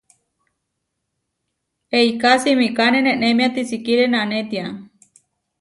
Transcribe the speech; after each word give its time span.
Eiká 1.97 2.31
simikáne 2.43 2.99
nenémia 3.07 3.49
tisikíre 3.55 4.05
nanétia. 4.15 4.65